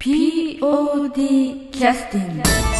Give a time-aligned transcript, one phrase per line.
[0.00, 2.79] POD キャスティング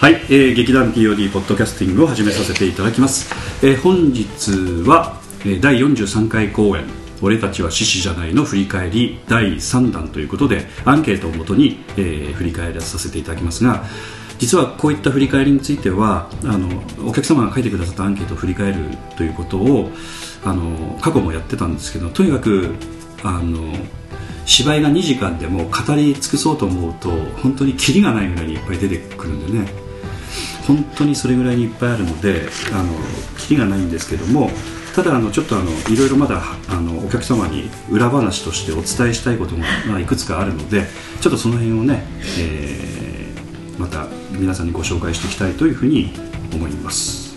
[0.00, 3.32] はい、えー劇団 POD ポッドキャスティングを始めさせていただきます、
[3.64, 4.50] えー本日
[4.86, 6.84] は、えー第43回公演
[7.22, 13.84] 「俺たちは獅子じゃない」の振り返り第3弾ということでアンケートをもとに、えー振り返らさせていただきますが
[14.38, 18.74] 実はこういった振り返りについてはあのお客様が書いてくださったアンケートを振り返る
[19.16, 19.90] ということを
[20.44, 22.74] あの過去もやってたんですけどとにかく
[23.22, 23.72] あの
[24.44, 27.10] 芝居が2時間でも語り尽くそうと思うと
[27.42, 29.83] 本当にキリがないぐらいにいっぱい出てくるんでね。
[30.66, 32.92] 本当にそれぐらいにいっぱいあるのであの
[33.38, 34.50] キリがないんですけども
[34.94, 40.84] ただあのちょっとあのいろいろまだあのお客様に裏話としてお伝えしたいことがまあいくつかあるので
[41.20, 42.04] ちょっとその辺をね、
[42.38, 43.04] えー
[43.76, 46.12] また皆さんにご紹介していきたいというふうに
[46.54, 47.34] 思います。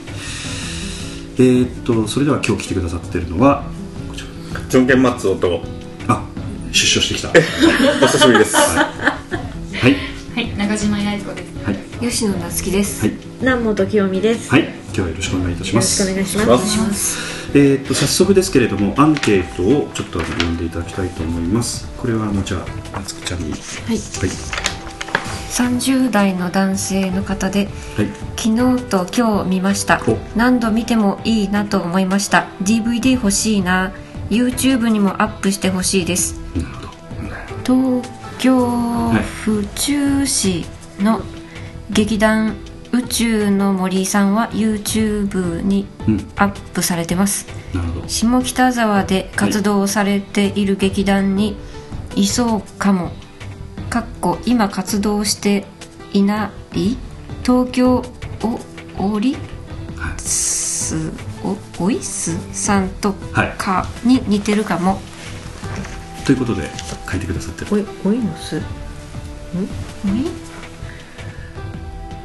[1.39, 3.64] えーっとそれでは今日来てくださってるのは
[4.08, 4.22] こち
[4.53, 5.64] らジョンケンマッツ男
[6.08, 6.23] あ
[6.72, 7.30] 出所してきた。
[8.03, 8.55] お久しぶりです。
[8.55, 8.83] は
[9.89, 9.95] い。
[10.36, 10.58] はい。
[10.58, 11.66] 中島八重子です。
[11.66, 13.07] はい吉野夏樹です。
[13.07, 14.51] はい南本清美です。
[14.51, 16.47] はい今日はよろしくお願いいたしますくお願いします。
[16.47, 17.57] お願いします。
[17.57, 23.97] えー、と早速ですけれどもアンケートをちょっと読んでいただきたいと思いますこれはあのじゃあ夏子ちゃんにはいはい。
[25.49, 30.17] 三十代の男性の方で、はい昨日と今日見ましたお。
[30.36, 32.47] 何度見てもいいなと思いました。
[32.61, 33.91] DVD 欲しいな。
[34.30, 36.39] YouTube にもアップしてほしいです。
[36.55, 36.81] なるほ
[37.63, 38.69] ど東京
[39.43, 40.65] 府中市
[40.99, 41.21] の
[41.89, 42.55] 劇団
[42.92, 46.17] 宇宙の森さんは YouTube にうん。
[46.37, 47.48] アップされてます。
[47.73, 48.08] なるほど。
[48.08, 51.58] 下北沢で活動されている劇団に
[52.15, 53.11] いそうかも、
[53.89, 55.65] かっこ今活動して
[56.14, 56.95] いない？
[57.43, 58.04] 東京
[58.98, 59.36] おオリ
[59.98, 61.11] はいス
[61.43, 63.54] おオイスさんとはい。
[63.58, 65.02] かに似てるかも、
[66.25, 66.69] ということで
[67.09, 67.67] 書いてくださってる。
[67.71, 68.58] おいおいのす？
[68.58, 68.64] ん？
[68.64, 70.46] おい？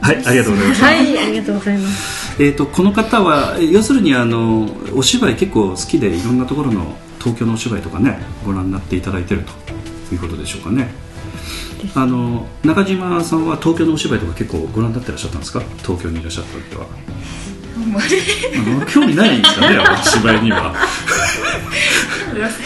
[0.03, 2.43] はいありがとうございました、はいありがとうございます。
[2.43, 9.43] えー、とこの方はえ要するにあのお芝居結構好きでいろんなところの東京のお芝居とかねご覧になっていただいてる
[10.09, 10.89] ということでしょうかね。
[11.95, 15.61] あの中島さんは東京のお芝居とか結構ご覧になってらっしゃったんですか？
[15.83, 16.87] 東京にいらっしゃった時は。
[17.75, 20.75] あの興味ないんですかね お芝居には。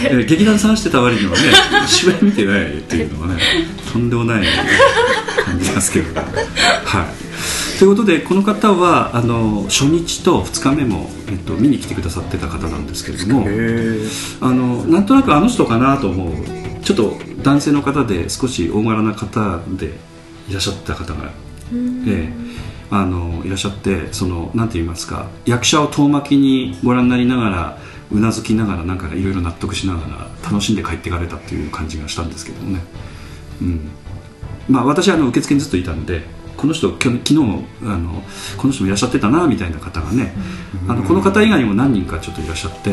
[0.05, 1.39] えー劇団さんしてた割にはね
[1.89, 3.41] 芝居見てないっていうのはね
[3.93, 4.45] とんでもない
[5.45, 6.27] 感じますけどね
[6.85, 7.05] はい
[7.79, 14.01] ということでこの方はあの初日と2日目も、えっと、見に来てくださってた方なんですけれどもへ
[14.41, 19.93] あのなんとなくあの人かなと思うちょっと男性の方で少し大柄な方で
[20.49, 21.33] いらっしゃった方が、
[22.07, 22.47] ええ
[22.91, 27.79] あのいらっしゃってそのなんて言いますか役者を遠巻きにご覧になりながら
[28.13, 32.81] うなずきながらなんかいろいろ納得しながら楽しんで帰っていかれたっていう感じがしたんですけどもね、
[33.61, 33.91] うん、
[34.69, 36.23] まあ私はあの受付にずっといたんで
[36.67, 37.35] この人きょ昨日
[37.85, 38.23] あの
[38.59, 40.33] この人もいらっしゃってたなみたいな方がね、
[40.89, 42.91] あのこの方以外にも何人かちょっといらっしゃって、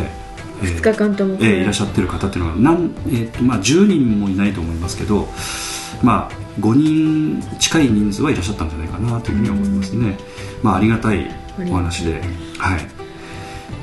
[0.61, 1.33] えー2日間とも。
[1.35, 5.27] えーいらっしゃってる方っていうのはなん、えーとまあ、10人もいないと思いますけど、
[6.03, 10.17] まあ、5人近い人数はいらっしゃったんじゃないかなというふうに思いますね、
[10.61, 11.27] まあ、ありがたい
[11.71, 12.21] お話で、
[12.59, 12.87] はい。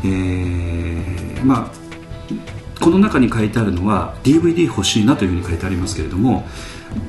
[0.04, 6.46] えーまあ、この中に書いてあるのは DVD 欲しいなというふうに書いてありますけれども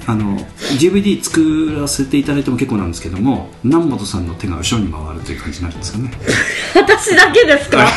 [0.07, 0.37] あの
[0.79, 6.11] DVD 作らせていただいても結構なんですけども南本さんの手が後ろに回るという感じになるんですかね。
[6.75, 7.87] 私だけですか？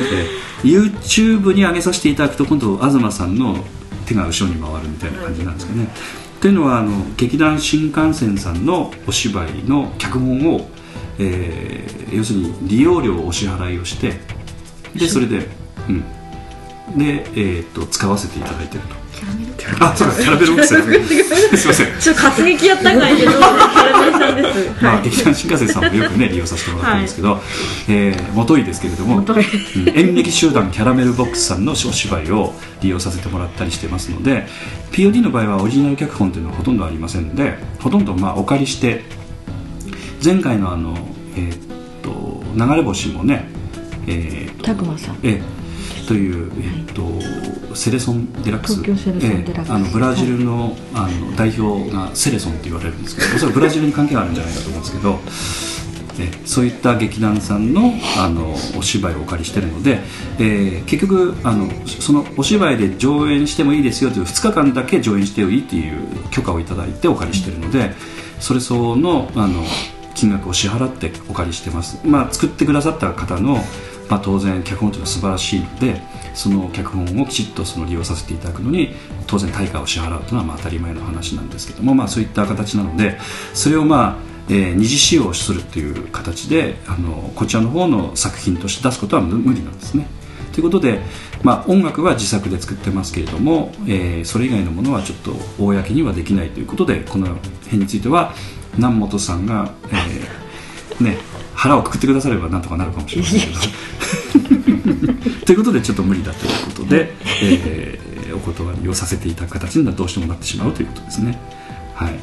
[0.00, 3.64] えー YouTube に上げさせていただくと今度東さんの
[4.04, 5.88] 手が後ろに回るみたいな感じなんですかね。
[6.40, 10.68] というのはあの劇団新幹線さんのお芝居の脚本を、
[11.18, 14.20] えー要するに利用料をお支払いをして
[14.96, 15.46] でそれで、
[15.88, 18.96] うん、で、えー、と使わせていただいてると。
[19.80, 20.74] あ、そうか、キャラメルボックス。
[21.56, 21.86] すみません。
[22.00, 24.82] ちょっと活劇やったんかいけどです。
[24.82, 25.04] まあ、はい。
[25.04, 27.40] 劇団新幹線さんもよくね利用させてもらってるんですけど、
[27.88, 34.46] えー元いですけれどもうん演劇集団キャラメルボックスさんのお芝居を利用させてもらったりしてますので
[34.92, 39.04] POD の場合はオリジナル脚本というのはほとんどありませんのでほとんどまあお借りして
[40.24, 40.96] 前回のあの、
[41.36, 41.58] えーっ
[42.02, 43.48] と流れ星もね、
[44.06, 45.16] えーっとタグマさん。
[45.22, 45.59] ええ
[46.10, 48.82] という、えっとセレソンデラックス。
[48.82, 49.68] 東京セレソンデラックス。
[49.68, 55.20] ええあのブラジルの,、あの代表がセレソンって言われるんですけどそれはブラジルに関係があるんじゃないかと思うんですけど、
[56.18, 60.00] ええそういった劇団さんのあのお芝居をお借りしてるので、
[60.40, 67.92] えー結局あのそのお芝居で上演してもいいですよという2日間だけ上演してもいいっていう許可をいただいてお借りしてるので
[68.40, 69.62] それ相応のあの
[70.16, 73.58] 金額を支払ってお借りしてます、まあ、作ってくださった方の、
[74.10, 76.02] まあ、当然脚本というのは素晴らしいので
[76.34, 78.94] その脚本をきちっとその利用させていただくのに
[79.26, 83.18] 当然対価を支払うというのはまあ当たり前の話なんですけども、まあ、そういった形なので
[83.54, 90.06] それをまあえー二次使用するという形であのこちらの方の作品として出すことは無理なんですね。
[90.52, 91.00] ということで、
[91.44, 98.34] まあ、音楽は自作で作ってますけれども、えーそれ以外のものはちょっと公にはできないということでこの辺については
[98.76, 101.16] 南本さんが、えーね、
[101.60, 103.60] 腹をくくってくださればなんとかなるかもしれませんけど。
[105.44, 107.12] ということでちょっと無理だということで、
[107.42, 111.38] えーお断りをさせていただく形にはどうしてもなってしまうということですね。
[111.94, 112.14] はい。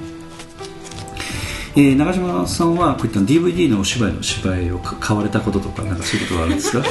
[1.76, 6.82] えー長嶋さんはこういった DVD のお芝居の芝居をか買われたこととかなんかそういうことはあるんですか？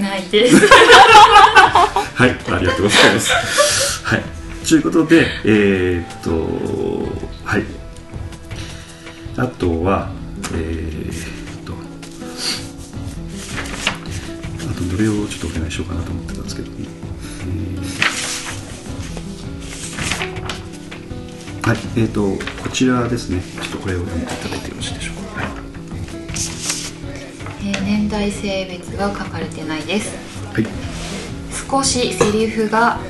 [0.00, 0.56] ないです。
[0.66, 3.32] はい、ありがとうございます。
[4.04, 4.22] はい、
[4.68, 6.30] ということで、えーっと、
[7.44, 7.64] はい、
[9.36, 10.10] あとは、
[10.54, 11.72] えーっと、
[14.70, 16.70] あとどれをちょっとお願いしようかなと思ってたんですけど。
[16.70, 16.90] も、えー
[21.68, 25.42] はい、えーっと、こちらですね、ちょっとこれを読んでいただいてよろしいでしょうか。
[25.42, 25.50] はい。
[27.64, 30.14] えー年代性別が書かれてないです。
[30.52, 30.66] はい。
[31.68, 33.00] 少しセリフがあ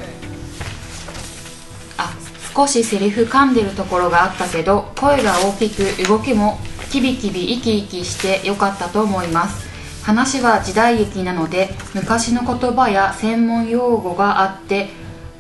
[2.55, 6.59] 少しセリフ噛んでるところがあったけど声が大きく動きも
[6.91, 9.71] キビキビ生き生きしてよかったと思います。
[10.03, 14.89] 話は時代劇なので昔の言葉や専門用語があって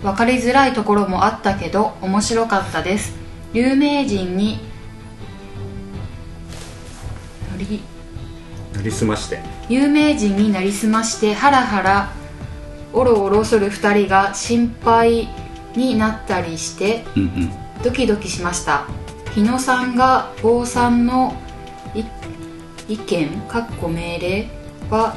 [0.02, 3.14] 分かりづらいところもあったけど面白かったです。
[3.52, 4.60] 有名人に
[7.50, 7.82] 乗り
[8.74, 9.40] なりすまして。
[9.68, 12.12] 有名人になりすましてハラハラ
[12.92, 15.28] オロオロする2人が心配
[15.76, 17.05] になったりして
[17.82, 18.87] ドキドキしました。
[19.34, 21.37] 日野さんが坊さんの
[21.94, 22.05] い
[22.93, 24.49] 意見かっこ命令
[24.90, 25.14] は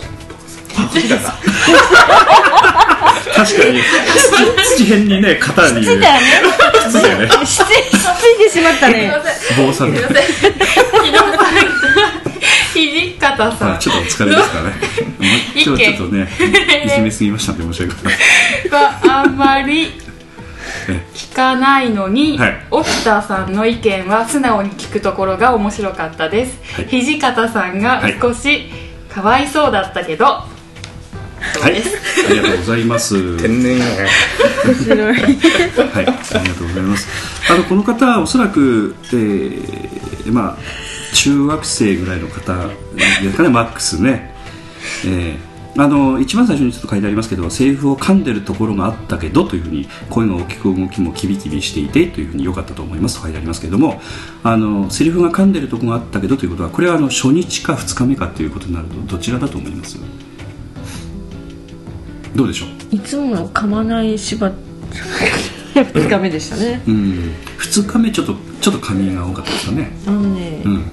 [3.36, 3.82] 確かに。
[3.82, 5.84] 土土辺にね肩に。
[5.84, 6.28] 土だよね
[6.92, 7.46] 土だよね。
[7.46, 7.66] しつい
[8.38, 9.12] てしまったね。
[9.58, 9.94] 棒さん。
[9.94, 10.18] 日野さん。
[10.18, 11.42] が
[12.74, 13.74] 土方さん。
[13.76, 14.76] あちょっとお疲れですからね。
[15.56, 15.64] 意見。
[15.66, 16.28] 今日ちょっとね
[16.86, 18.18] いじめすぎましたんで申し訳ない。
[18.70, 20.13] があんまりえ
[21.14, 22.68] 聞かないのに、はい。
[22.72, 26.88] 沖田さんの意見は素直に聞くところが面白かったです、はい。
[26.88, 28.70] 土方さんがはい少し
[29.10, 30.48] かわいそうだったけど、は
[31.64, 31.64] い。
[31.64, 31.82] あり
[32.42, 33.38] がとうございます。
[33.38, 33.86] 天然や。
[33.86, 34.08] ね
[34.66, 34.98] 面白い。
[34.98, 36.14] はい、ありが
[36.56, 37.08] とうございます。
[37.52, 40.58] あのこの方はおそらく、えーまあ
[41.14, 42.54] 中学生ぐらいの方
[42.96, 44.34] ですかね、マックスね。
[45.06, 54.00] えーあの一番最初にちょっと書いてありますけど、セリフを噛んでるところがあったけどというふうに声が大きく動きもキビキビしていてというふうに良かったと思いますと書いてありますけれども、
[54.44, 59.98] あのセリフが噛んでるところがあったけどということはこれはあの初日か2日目かということになるとどちらだと思います？
[62.36, 62.96] どうでしょう？
[62.96, 64.52] いつもの噛まない芝
[65.74, 69.92] 2日目でしたねうん、2日目ちょっとちょっと噛みが多かったですかね。
[70.06, 70.74] あのね、うん。
[70.74, 70.84] やっ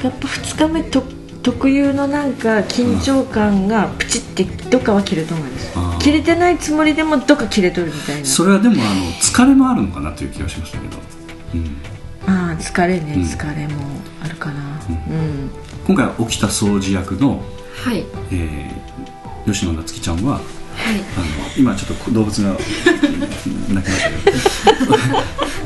[0.00, 1.02] ぱ2日目と
[1.48, 5.74] 特有のなんか緊張感がプチってどっかは切れとるんです。
[5.98, 8.26] 切れてないつもりでもどっか切れとるみたいな。
[8.26, 10.98] それはでもあの疲れもあるのかなという気がしましたけど、
[11.54, 11.76] うん、
[12.26, 13.22] ああ疲れね、うん。
[13.22, 13.82] 疲れも
[14.22, 14.60] あるかな。
[14.60, 15.50] ううん、
[15.86, 17.42] 今回沖田総司役の、
[17.82, 18.04] はい。
[18.30, 18.88] えー
[19.46, 20.42] 吉野夏樹ちゃんは
[21.56, 22.50] 今ちょっと動物が
[23.70, 24.02] 鳴きまし
[24.64, 24.94] たけど。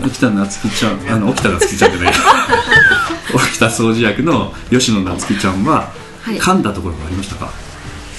[0.05, 2.15] 沖田夏樹ちゃんあの沖田夏樹ちゃんじゃない。
[3.35, 5.93] 沖田総司役の吉野夏樹ちゃんは、
[6.23, 6.39] はい。
[6.39, 7.51] 噛んだところがありましたか、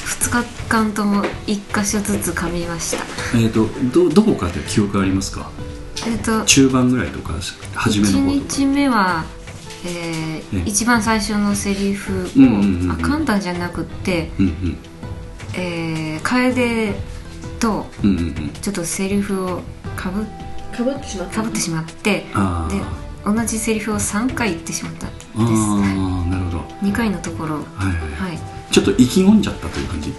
[0.06, 3.04] 2日間とも1箇所ずつ噛みました。
[3.36, 5.50] えー、とどどこかで記憶ありますか？
[6.08, 7.34] えっと中盤ぐらいとか
[7.76, 8.56] 初めの1方とか。
[8.56, 9.26] 日目は、
[9.86, 12.92] えーね一番最初のセリフを、うんうんうんうん。
[12.92, 14.78] あ噛んだんじゃなくって、うんうん
[15.54, 16.94] えー、楓
[17.60, 17.86] と
[18.62, 19.62] ちょっとセリフを
[19.96, 20.26] かぶ
[20.76, 22.82] かぶってしまったかぶってしまってあで
[23.26, 25.28] 同じセリフを3回言ってしまったんです。
[25.38, 26.60] あああなるほど。
[26.82, 27.56] 2回のところ。
[27.56, 27.64] はい
[28.20, 28.40] はい、はい。
[28.70, 30.14] ちょっと意気込んじゃったという感じ？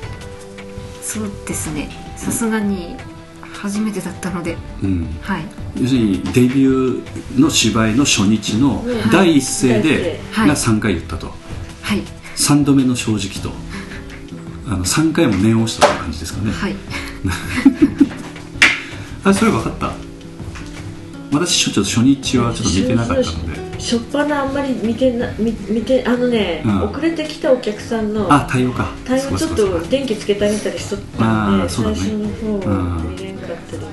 [1.03, 1.91] そうですね。
[2.17, 2.97] さすがに
[3.43, 4.57] 初めてだったので。
[4.83, 5.19] うん。
[5.21, 5.45] はい。
[5.83, 10.49] 要するにデビューの芝居の初日のはい第一声ではい。
[10.49, 11.26] が3回言ったと、
[11.83, 12.00] はい。
[12.37, 13.50] 3度目の正直と
[14.66, 16.75] あの3回も念を押したという感じですかね、はい。
[19.25, 19.92] あそれ分かった。
[21.33, 23.64] 私ちょっと初日はちょっと見てなかったので。
[23.80, 26.83] しょっぱなあんまり見てな見見てあのね、うん。
[26.85, 28.88] 遅れてきたお客さんのあ対応か。
[29.04, 33.37] 対応ちょっと電気つけてあげたりしとったんで、最初の方うんは見れん。
[33.37, 33.88] かったりちょ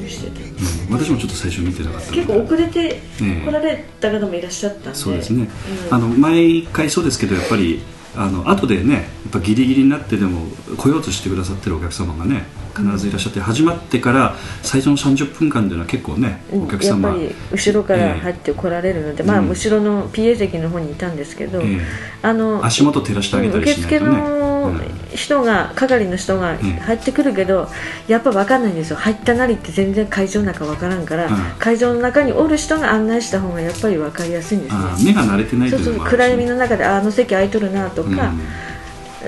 [0.00, 0.42] っとしてて。
[0.88, 0.98] うん。
[0.98, 3.44] 私もちょっと最初見てなかった結構遅れてええ。
[3.44, 5.48] 来られた方もいらっしゃったんで、そうですね、
[5.90, 5.94] うん。
[5.94, 7.80] あの毎回そうですけどやっぱり
[8.16, 10.46] あの後でねやっぱギリギリになってでも
[10.76, 12.46] 来ようとしてくださってるお客様がね
[12.76, 19.48] 必ずいらっしゃって、始まってから最初の30分間というのは結構ねお客様、やっぱり後ろから入って来られるので、まあうん。
[19.48, 21.80] 後ろの PA 席の方にいたんですけど、え
[22.22, 24.74] あのえ足元照らしてあげたり受付しないとね、の
[25.14, 27.68] 人が、係の人が入ってくるけど、
[28.08, 28.96] やっぱ分かんないんですよ。
[28.96, 31.36] 入ったなりって全然会場の中分からんから、うん。
[31.58, 38.16] 会場の中におる人が案内した方がやっぱり分かりやすいんですね目が慣れてないとそうそう暗闇の中でああの席空いとるなとうん。
[38.16, 38.32] か、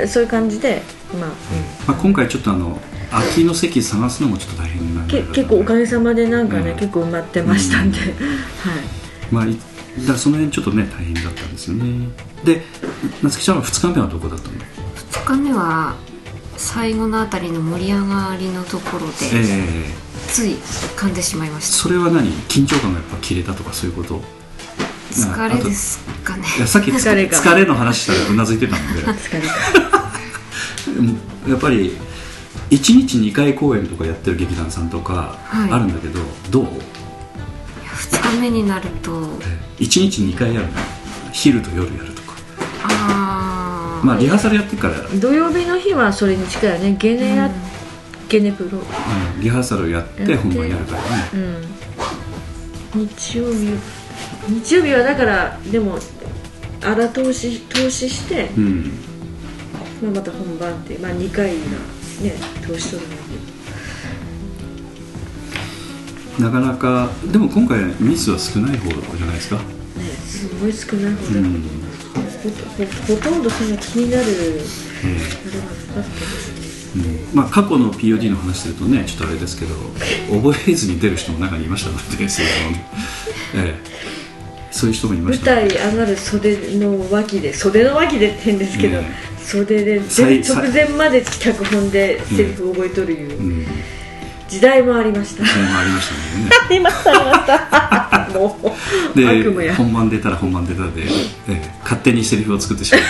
[0.07, 0.83] そういう感じで、
[1.19, 1.31] まあ
[1.87, 6.79] まあ、今回ちょっとあの空きの席探すのもちょっと大変なけ結構おかげさまでなんかね、うん。
[6.79, 8.11] 結構埋まってましたんで、はい。
[9.31, 9.57] まあい
[10.01, 12.09] だからその辺ちょっとね大変だったんですよね。
[12.45, 12.63] で
[13.23, 15.97] 夏希ちゃんは2日目はどこだったの？2日目は
[16.57, 20.09] 最後のあたりの盛り上がりのところでええ。
[20.29, 20.53] つい
[20.97, 21.77] 噛んでしまいました。
[21.79, 22.31] それは何？
[22.49, 24.21] 緊張感がやっぱ切れたとかそういうこと？
[25.11, 26.47] 疲れですかね。
[26.59, 27.39] いやさっき疲れ疲れが。
[27.39, 29.03] 疲れの話したらうなずいてたので。
[29.03, 29.55] 疲れた
[31.51, 31.97] やっぱり
[32.71, 35.73] 1日2回公演とかやってる劇団さんとかはい。
[35.73, 36.21] あるんだけど、
[36.51, 36.65] どう
[37.85, 39.11] ？2日目になると。
[39.21, 39.39] 1
[39.79, 40.73] 日2回やるの？
[41.33, 42.35] 昼と夜やるとか。
[42.83, 46.97] ああまあリハーサルやってから、うん土曜日の日はそれに近いよね。
[46.99, 47.51] ゲネや、
[48.29, 48.81] ゲネプロ。
[49.41, 50.37] リハーサルやってやって。
[50.37, 51.09] 本番やるからね。
[52.95, 53.07] うん。
[53.09, 53.77] 日曜日
[54.49, 55.99] 日曜日はだからでも
[56.83, 58.93] 荒通し投資して、うん。
[60.03, 61.57] まあ、また本番って、まあ、2回が
[62.23, 62.35] ね
[62.67, 63.17] 投資取るの。
[66.39, 71.63] なかなかでも今回ミスは少ない方じゃないですか、にねすごい少ない方だ、うん。
[73.09, 74.25] ほとんどそんな気になる。
[74.25, 74.63] え
[75.03, 77.03] あれはなかったですね。
[77.05, 77.37] えうん。
[77.37, 79.75] まあ、過去の POD の話するとねちょっとあれですけど
[80.41, 82.49] 覚えずに出る人も中にいましたのでその
[83.57, 83.99] ええ。
[84.71, 85.57] そういう人もいま舞した。
[85.57, 89.03] 台上がる袖の脇で袖の脇でって変ですけど、
[89.49, 93.67] え袖で直前まで脚本でセリフ覚えとるいううん。
[94.49, 96.51] 時代もありました、それもありましたもんね。
[96.65, 98.39] ありましたありました。
[98.39, 98.69] もう
[99.27, 99.75] 悪夢でや。
[99.75, 101.07] 本番出たら本番出たで、え
[101.51, 103.03] え勝手にセリフを作ってしまっ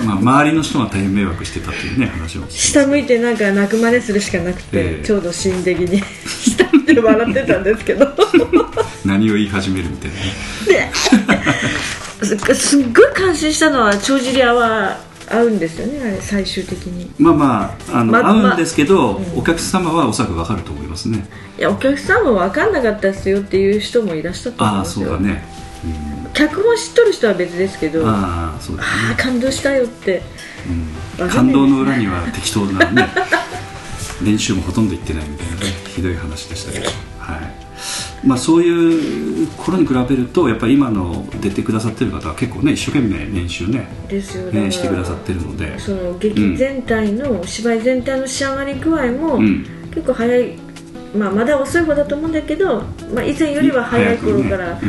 [0.00, 5.04] てまあ周りの人が大変迷惑してたっていうね話を下向いてなんか泣く真似するしかなくて、ええ。
[5.04, 8.08] ちょうど心的に下向いて笑ってたんですけど。
[9.04, 10.92] 何を言い始めるみたいなね。
[12.22, 17.10] す すっごい感心したのは帳尻合わ合うんですよねあれ最終的に。
[17.18, 19.38] まあまああの、ま合うんですけど、うん。
[19.38, 21.26] お客様はおそらく分かると思いますね。
[21.58, 25.44] いやお客さんも分かんなかったですよっていう人もいらっしゃったと思ああうんですよそうだね、
[26.34, 28.88] 脚本知っとる人は別ですけどうん、あああそうだね。
[29.12, 30.22] あ感動したよって。
[31.18, 31.28] うん。
[31.28, 33.08] 感動の裏には適当なね
[34.22, 36.86] 練習もほとんど行ってないみたいなねひどい話でしたけど、
[37.18, 37.58] はい
[38.24, 44.70] まあ、そういう頃に比べるとやっぱり今の出てくださってる方は結構ね一生懸命練習ねですよね。
[44.70, 45.78] してくださってるので。
[45.78, 49.64] その劇全体の、芝居全体の仕上がり具合も、うん。
[49.94, 50.54] 結構早い、
[51.16, 52.82] まあ、まだ遅い方だと思うんだけど、
[53.14, 54.80] まあ、以前よりは早い頃から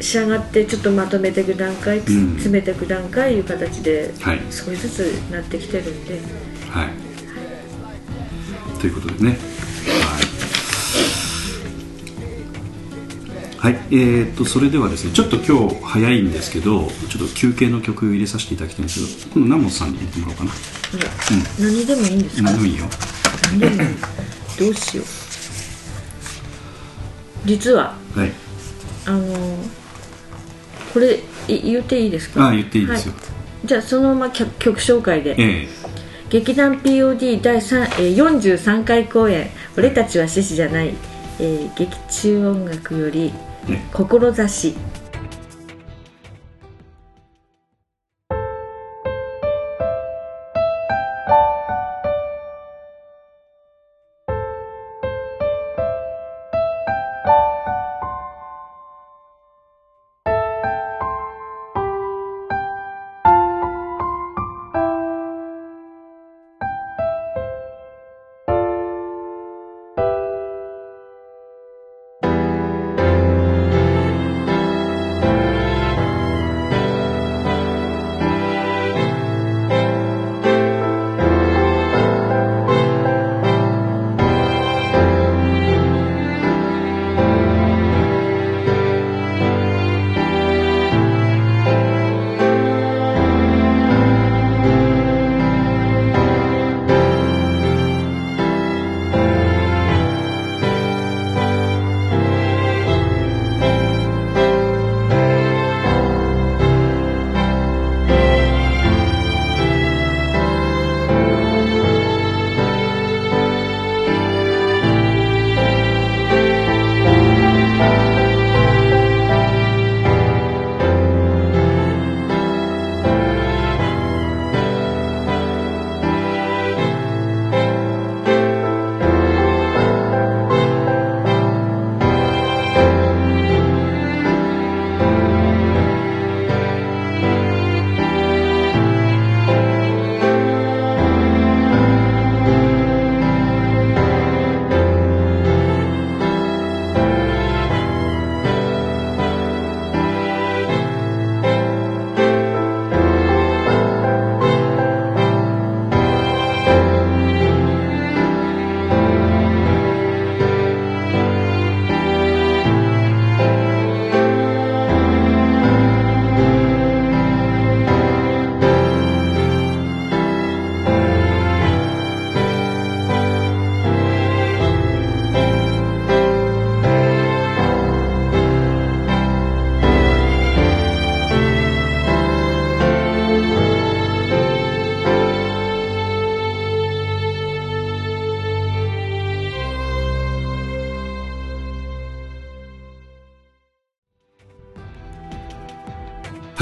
[0.00, 2.32] 仕上がってちょっとまとめていく段階、つうん。
[2.32, 4.40] 詰めていく段階いう形ではい。
[4.50, 5.00] 少しずつ
[5.30, 6.18] なってきてるんで。
[6.70, 6.88] はい。
[8.80, 9.30] ということでね。
[9.30, 9.38] はい、
[13.64, 20.50] はい、えー、っとそれではですねちょっと今日早いんですけどちょっと休憩の曲を入れさせていただきたいんですけど今度南本さんに入れてもらおうかな。
[21.58, 22.42] 何でもいいんですか？
[22.42, 22.84] 何でもいいよ。
[23.52, 23.88] 何でもいい。
[24.58, 25.06] どうしよう。
[27.46, 28.32] 実ははい。
[29.06, 29.56] あの
[30.92, 32.44] これい言っていいですか？
[32.44, 33.20] ああ言っていいですよ、は
[33.64, 33.66] い。
[33.66, 35.36] じゃあそのまま曲曲紹介で。
[35.38, 35.68] え
[36.28, 40.92] 劇団 POD 第3、えー43回公演「俺たちは獅子じゃない」
[41.40, 43.32] えー劇中音楽より
[43.68, 43.84] えね
[44.48, 44.76] 「志」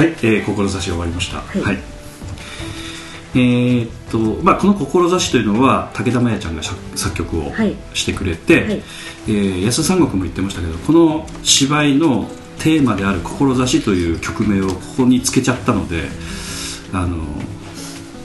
[0.02, 1.38] はい、えー、志終わりました。
[1.38, 1.62] はい。
[1.62, 1.78] はい。
[3.34, 7.76] えーっと、まあ、この志というのは武田真弥ちゃんが作作曲をはい。
[7.94, 8.82] してくれて、はい。
[9.28, 16.02] えー安田三国も言ってましたけど、この芝居のテーマである志という曲名をここにつけちゃったので、
[16.92, 17.18] あの、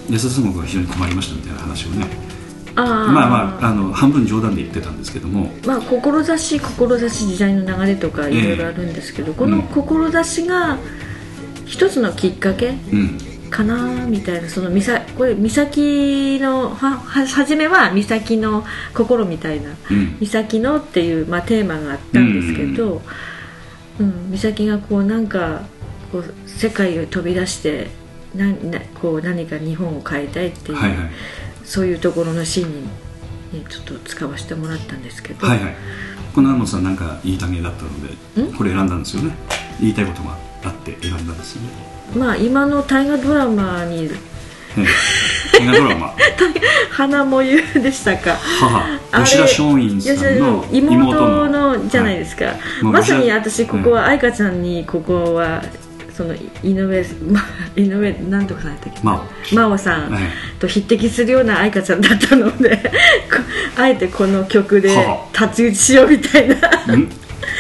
[0.09, 2.07] 安田三国が非常に困りましたみたいな話をね、
[2.75, 2.85] あー。
[2.85, 10.79] まあまあ、あの、半分冗談で言ってたんですけども、まあ志志時代の流れとかいろいろあるんですけど、この志が
[11.67, 13.17] 一つのきっかけうん、
[13.49, 23.01] かなみたいなそのみさこれ美咲のはは初めは美咲の心みたいなうん、美咲のっていう、まあ、テーマがあったんですけど、
[23.99, 25.63] うん美咲がこうなんか
[26.12, 27.88] こう世界を飛び出して
[28.36, 31.10] ななこう何か日本を変えたいっていう、はいはい。
[31.65, 35.75] そういうところのシーンに、ね、ちょっと使わせてもらったんですけど、はいはい。
[36.34, 37.89] この安野さんなんかいい単元だったの
[38.36, 38.53] で、ん？
[38.53, 39.36] これ選んだんですよね。
[39.82, 41.69] 言いたいことがあって選んだんですよね。
[42.15, 44.10] まあ今の大河ドラマに。
[45.65, 46.13] ドラマ
[46.91, 48.38] 「花もゆ」でしたか。
[48.60, 52.53] 母吉田松陰さんの妹のじゃないですすか、
[52.84, 55.63] まさに私ここは愛花ちゃんにここは
[56.15, 57.43] その井上、ま、
[57.75, 58.99] 井上なんとかさんやったっけ？
[59.03, 60.23] ま真央さんはい。
[60.60, 63.39] と匹敵するような愛花ちゃんだったのでこ
[63.77, 66.56] あえてこの曲では太刀打ちしようみたいな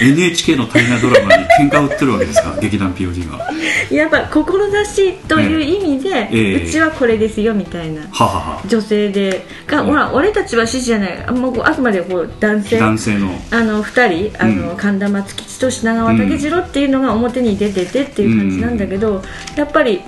[0.01, 2.55] NHK の大河ドラマに喧嘩売ってるわけですか？
[2.61, 3.37] 劇団 POD が。
[3.37, 3.51] は
[3.91, 6.67] やっぱ志という意味で、ええ。
[6.67, 12.77] うちはこれですよみたいなはは女性でが、ほら俺たちは獅子じゃないあもうあくまでこう男性。
[12.79, 13.29] 男性の。
[13.51, 14.77] あの2人あの、うん。
[14.77, 19.23] 神田松吉と品川武次郎っていうのが表に出ててっていう感じなんだけど、
[19.55, 20.01] やっぱり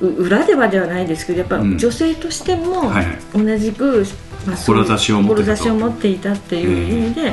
[0.00, 1.78] う裏ではではないですけどやっぱうん。
[1.78, 3.18] 女性としてもはいはい。
[3.34, 4.06] 同じく、ういう
[4.56, 5.62] 志を持ってたと。
[5.64, 7.32] 志を持っていたっていう意味で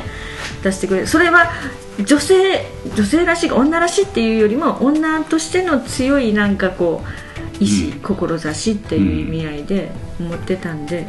[0.62, 1.50] 出してくれる、それは
[1.98, 2.64] 女性
[2.96, 11.06] 女性らしい女らしいっていうよりも女としての強いなんかこう意志、うん志っていう意味合いで思ってたんで、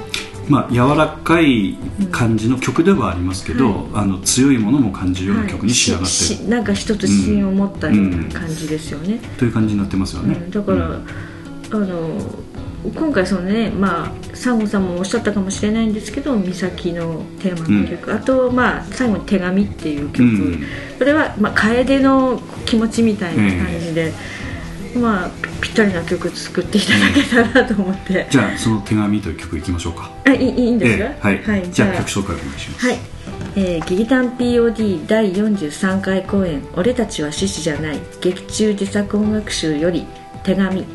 [0.47, 1.77] まあ柔らかい
[2.11, 10.49] 感じの曲ではありますけど、あの強いものも感じるような曲に仕上がってしるしなんか一つ芯を持ったような感じですよね、という感じになってますよね、うん。
[10.49, 11.05] だから、うん。
[11.71, 12.19] あの
[12.83, 20.63] 今回そのねまあサンゴさんもおっしゃったかもしれないんですけど「美咲」のテーマの曲、あとまあ最後に「手紙」っていう曲、うん。
[20.97, 24.13] それは、まあ、楓の気持ちみたいな感じで、
[24.95, 25.29] まあ
[25.61, 30.11] ぴったりな曲作っていただけたらと思って、じゃあその手紙という曲いきましょうか。
[30.25, 32.99] あいいいいんですか、ええはい、じゃあ曲紹介お願いします、はい、
[33.55, 40.05] えー、劇団 POD 第43回公演「俺たちは獅子じゃない」劇中自作音楽集より
[40.43, 40.85] 「手紙」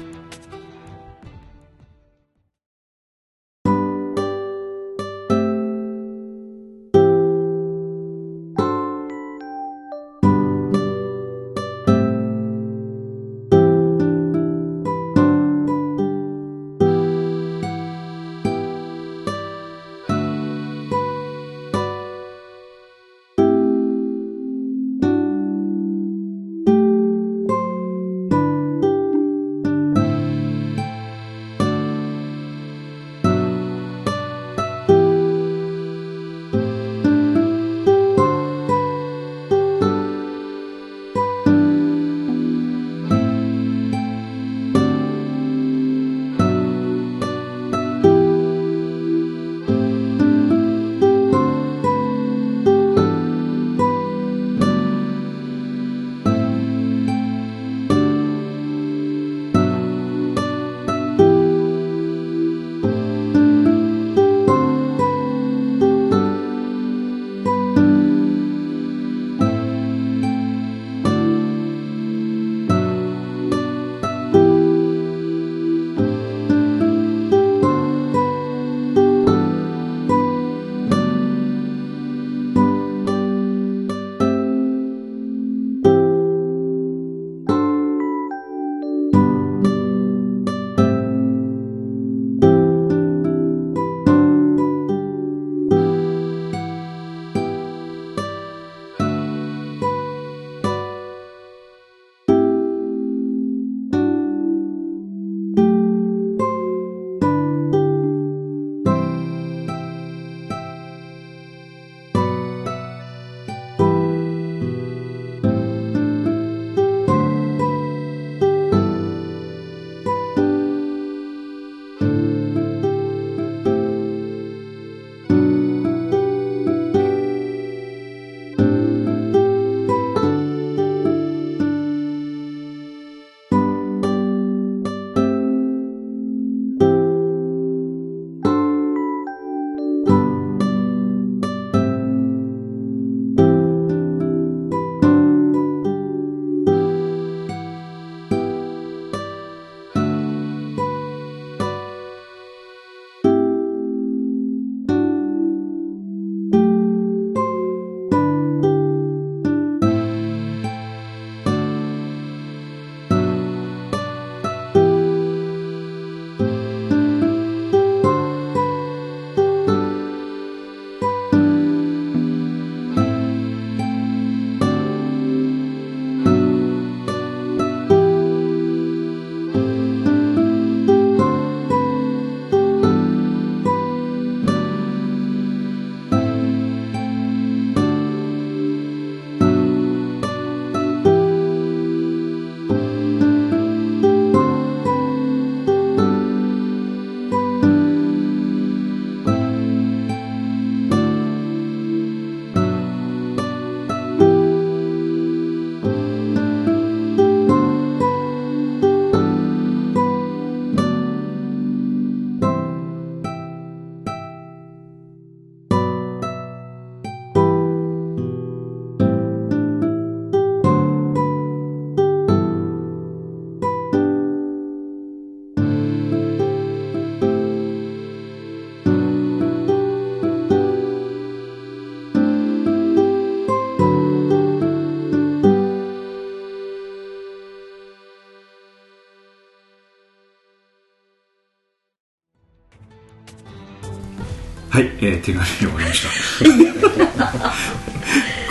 [244.74, 246.08] はい、えー手紙を終わりました。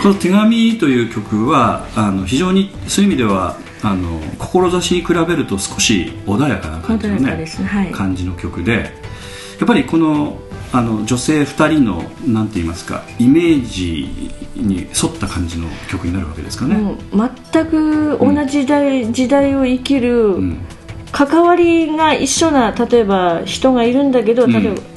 [0.02, 7.68] この「手紙」という曲はあの非常にそういう意味ではあの志に比べると少し穏やかな感じのねですね。
[7.68, 7.90] はい。
[7.92, 8.94] 感じの曲で
[9.58, 10.38] やっぱりこの
[10.72, 14.08] あの女性2人のなんて言いますかイメージ
[14.56, 20.56] に沿った感じの曲になるわけですかね、全く同じ時代,、時代を生きる、うん。
[21.12, 24.52] 関わりが一緒な例えば人がいるんだけどうん。
[24.52, 24.93] 例えば、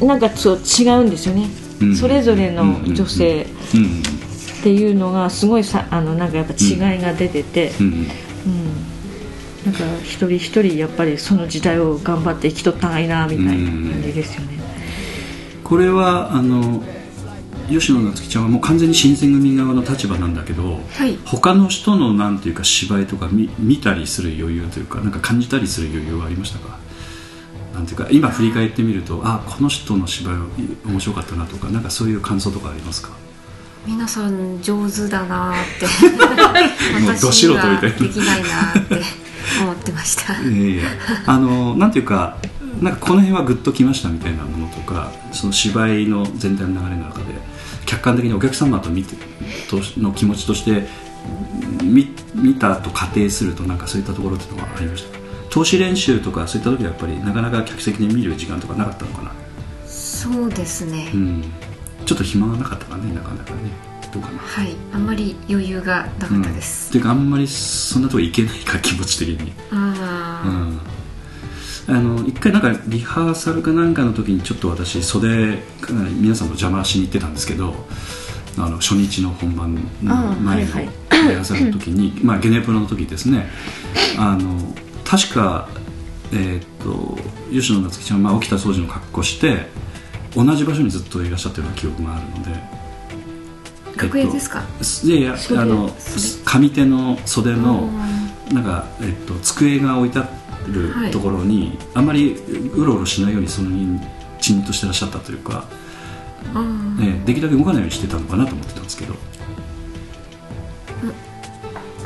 [0.00, 1.48] なんかそう違うんですよね、
[1.82, 1.96] うん。
[1.96, 4.02] それぞれの女性うん
[4.60, 7.92] っていうのがすごいさあのなんかやっぱ違いが出てて、うんうん。
[7.92, 8.08] うん
[9.66, 14.58] なんか一人一人やっぱりその時代を頑張って生きとったがいいなみたいな感じですよね、
[15.62, 16.82] これはあの
[17.68, 21.18] 吉野夏樹ちゃんはもう完全に新選組側の立場なんだけど、はい。
[21.26, 26.78] 他の人のなんていうか芝居とか見見たりする余裕というかなんか感じたりする余裕はありましたか？
[27.78, 30.36] なんていうか今振り返ってみるとあこの人の芝居
[30.90, 33.10] 面白かったなとかなんかそういう感想とかありますか？
[33.86, 35.86] 皆さん上手だなーって
[37.08, 39.00] 私にはできないなーって
[39.62, 40.34] 思ってました。
[40.42, 40.82] いやいや
[41.26, 42.36] あのなんていうか
[42.80, 47.24] なんかこの辺はグッときましたみたいなものとかその芝居の全体の流れの中で
[47.86, 49.14] 客観的にお客様と見て
[49.70, 50.86] との気持ちとして
[51.82, 55.18] 見見たと仮定するとなんかそういったところっていうのはありました？
[55.18, 59.32] か投資練習とかそういった時はやっぱりなかなか客席で見る時間とかなかったのかな、
[59.86, 61.44] そうですね、うん、
[62.06, 63.88] ちょっと暇がなかったかねなかなかね。
[64.10, 64.38] どうかな。
[64.38, 64.74] はい。
[64.94, 69.52] あんまり余裕がなかったです、っていうかあんまりそんなとこ行けないか気持ち的に。
[69.70, 71.94] ああ、うん。
[71.94, 77.74] あの一回なんかリハーサルかなんかの時にちょっと私袖かなり皆さんの邪魔しに行ってたんですけど
[78.56, 80.84] あの初日の本番の前のはいはい。
[80.84, 83.50] リハーサルの時に、まあ、ゲネプロの時ですね。
[84.18, 84.74] あの
[85.08, 85.68] 確か、
[86.32, 87.16] えーっと
[87.50, 89.66] 吉野夏樹ちゃんは、まあ、沖田総司の格好して
[90.36, 92.78] 同じ場所にずっといらっしゃってるような記憶があるので。
[93.96, 94.62] 楽屋ですか、
[95.04, 96.84] いやいや袖あの袖上手？
[96.84, 97.88] の袖の
[98.50, 100.28] あなんか、えっと、机が置いてあは
[100.68, 103.98] いるところに、あんまりうろうろしないようにそのに
[104.40, 109.18] チンとしてらっしゃったというか、ーあーね、できるだけ動かないようにしてたのかなと思ってたんですけどうん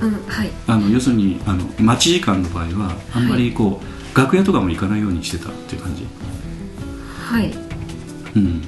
[0.08, 0.50] はい。
[0.66, 3.80] あの要するにあの待ち時間の場合はあんまりこ
[4.14, 6.06] う、楽屋とかも行かないようにしてたっていう感じ、
[7.24, 7.52] はい。
[8.36, 8.62] うん、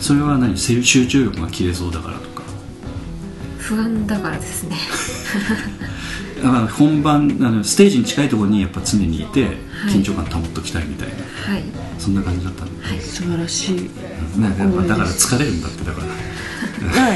[0.00, 0.56] それは何？
[0.56, 2.42] 集集中力が切れそうだからとか。
[3.58, 4.76] 不安だからですね。
[6.42, 9.44] だから本番あのステージに近いところにやっぱ常にいて、い。
[9.88, 11.14] 緊張感保っときたいみたいな。
[11.14, 11.62] はい。
[11.98, 13.90] そんな感じだったんで、素晴らしい。
[14.40, 16.31] なんだから疲れるんだってだからだから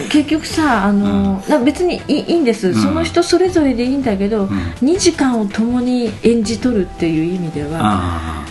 [0.09, 2.75] 結局さあの、な別にいいんです、ん。
[2.75, 4.49] その人それぞれでいいんだけど、ん。
[4.83, 8.47] 2時間を共に演じ取るっていう意味ではあ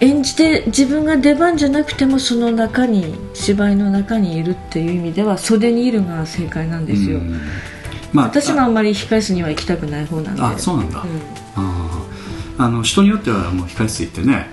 [0.00, 7.40] 演じて自分が出番じゃなくてもその中に芝居の中にいるっていう意味では袖にいるが正解なんあですよ、うん。
[8.12, 10.42] まあ私もあんまり控え室には行きたくない方なんで。
[10.42, 11.62] あそうなんだ、うん。
[11.62, 12.64] あー。
[12.64, 14.46] あの人によってはもう控室行ってねはい。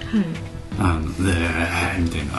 [0.80, 2.34] あのえーみたいな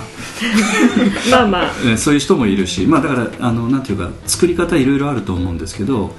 [1.30, 1.72] まあまあ。
[1.84, 6.14] えーそういう人もいるし、まあ、だからあのなんていうか作り方いろいろあると思うんですけど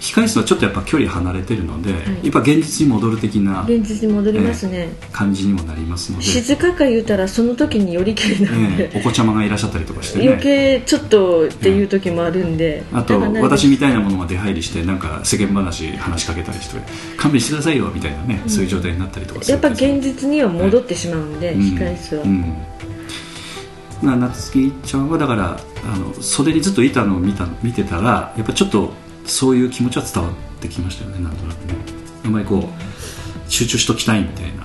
[0.00, 1.96] 控室はちょっとやっぱ距離離れてるので、や
[2.28, 10.26] っぱ現実に戻る的な現実に戻りますね、感じにもなりますので、静かか言うたらその時によりけりなんで、えーお子ちゃまがいらっしゃったりとかしてね。
[10.26, 16.78] 余計ちょっとっていう時もあるんで、あとだからなるべく私みたいなものが出入りしてなんか世間話話しかけたりして
[17.16, 22.54] 勘弁してくださいよみたいなね、そういう状態になったりとかすやっぱ現実には戻ってしまうんで、控室は、うん
[24.04, 28.92] な夏希ちゃんはだからあの袖にずっといたのを見た見てたらやっぱちょっと
[29.26, 31.22] そういう気持ちは伝わってきましたよね。
[31.22, 31.74] なんとなくね。
[32.24, 34.64] あんまりこう集中しときたいみたいな。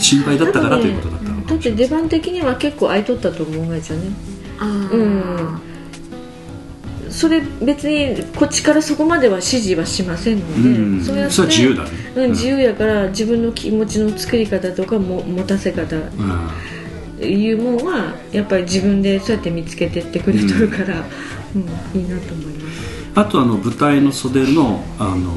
[0.00, 3.04] 心配だったからということだったのかだって出番的には結構空い。
[3.04, 3.70] とったと思うん。
[3.70, 4.10] ですよね
[4.60, 4.64] う
[5.02, 5.60] ん。
[7.10, 11.04] それ別にこっちからそこまでは指示はしませんので、うん。
[11.04, 11.90] そうやっ自由だね。
[12.16, 15.96] うん、自由やから自分の気持ちの作り方とかも持たせ方。
[15.96, 16.48] うん
[17.20, 21.04] いうもんはやっぱり自分でそうやって見つけてってくれとるから、
[21.54, 22.00] うん。
[22.00, 22.94] いいなと思います。
[23.14, 25.32] あとあの舞台の袖のあの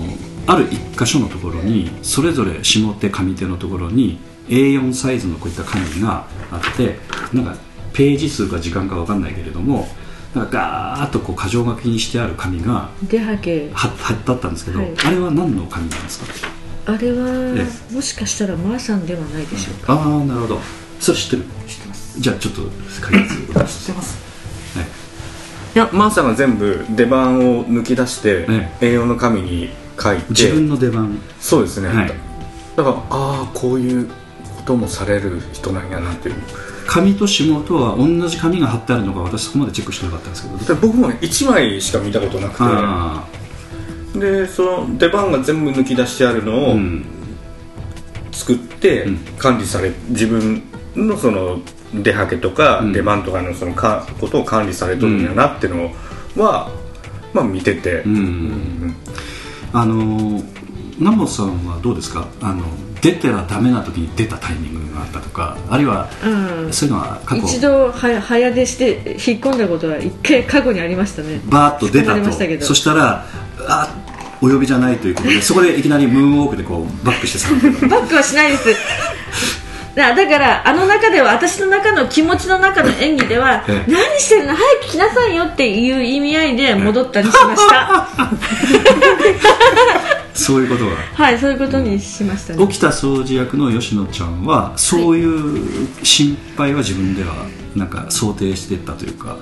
[0.48, 6.96] ある一箇所のところにそれぞれ下手上手のところに A4 サイズのこういった紙があって
[7.34, 7.56] なんか
[7.94, 9.88] ページ数か時間か分かんないけれども
[10.34, 16.48] なんかガーッとこう箇条書きにしてある紙が出はけ貼貼ってあったんですけど、はいあれは何の紙なんですか
[16.86, 20.60] あれはえもしかしたらマーさんではないでしょうか、ああなるほど
[21.00, 21.44] それ知ってる？
[21.68, 22.20] 知ってます。
[22.20, 22.62] じゃあちょっと
[23.02, 23.92] 解説お願いします。
[23.92, 24.18] ます。
[24.78, 24.88] はい。
[25.76, 29.70] いやマーさんが全部出番を抜き出して、え A4 の紙に
[30.02, 30.26] 書いて。
[30.30, 31.20] 自分の出番。
[31.40, 32.08] そうですね、はい。
[32.76, 34.14] だからああこういうこ
[34.66, 36.36] ともされる人なんやなっていう。
[36.88, 40.74] 紙と仕事は同じ紙が貼ってあるのか私そこまでチェックしてなかったんですけど。
[40.74, 43.28] で僕も1枚しか見たことなくあ
[44.14, 47.06] てでその出番が全部抜き出してあるのをあうん。
[48.32, 49.18] 作ってうん。
[49.38, 50.64] 管理され自分
[50.98, 51.60] のその
[51.94, 52.94] 出はけとかうん。
[52.94, 56.70] 出番とかのそのかことを管理されとるんやなっていうのは、
[57.34, 58.16] まあ見てて、うん。
[58.16, 58.96] うん
[59.74, 60.42] あの
[60.98, 62.28] 南本さんはどうですか？
[62.42, 62.64] あの
[63.02, 66.74] 出てはダメな時に出たタイミングがあったとかあるいはうん。
[66.74, 67.44] そういうのは過去。
[67.44, 71.40] 一度は早出して引っ込んだことは一回過去にありましたね。
[71.46, 73.26] バーッと出たとそしたら
[73.68, 73.96] あ
[74.42, 77.50] お呼びじゃないということでそこでいきなりムーンウォークでこうバックしてさ。
[77.88, 78.70] バックはしないです
[79.98, 83.92] だだからあの中では私の中の気持ちの中の演技ではええ。
[83.92, 84.54] 何してるの？
[84.54, 88.08] 早く来なさいよっていう意味合いで戻ったりしました。
[90.36, 90.96] そういうことが。
[91.16, 92.68] はいそういうことにしましたね。
[92.68, 97.30] 起きた掃除役の吉野ちゃんはそういう心配は自分では
[97.76, 99.36] なんか想定してたというか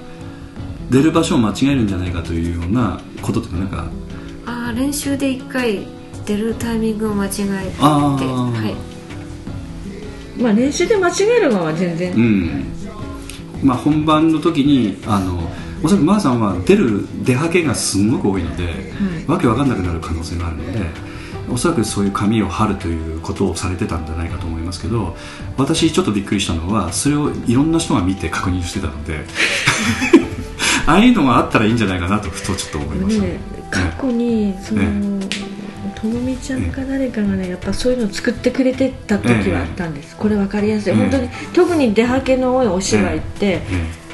[0.89, 3.87] 出る場所を間違えるんじゃないかというようなこととかなんか。
[4.45, 5.85] あー練習で一回
[6.25, 7.43] 出るタイミングを間違えて
[7.81, 8.25] あー。
[8.25, 8.94] はい
[10.37, 12.65] まあ練習で間違えるのは全然、うん。
[13.63, 15.49] まあ、本番の時にあの
[15.83, 18.91] おそらくマーさんは出る出はけがすごく多いので、
[19.27, 20.79] わけわかんなくなる可能性があるので
[21.51, 25.15] おそらくそういう紙を貼るということをされてたんじゃないかと思いますけど
[25.57, 29.25] 私ちょっとびっくりしたのはそれをいろんな人が見て確認してたので
[30.87, 33.39] ああいうのがあったらいいんじゃないかなとふとちょっと思いました、ね、
[33.71, 34.85] 過去にその、え
[36.05, 43.61] ともみちゃんか誰かがねやっぱそういうのを作ってくれてた時はあったんです、これ分かりやすい、ええ本当に特に出はけの多いお芝居って、え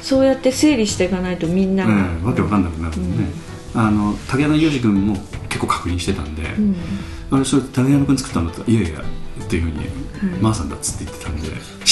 [0.01, 5.15] そうやって整理していかないとみんなが、えええわけわかんなくなるので、ねあの竹山裕二君も
[5.47, 6.75] 結構確認してたんで、うん。
[7.32, 9.88] あれそれ竹山君作ったんだったらいやいやっていうふうに、
[10.41, 11.47] マーさんだっつって言ってたんで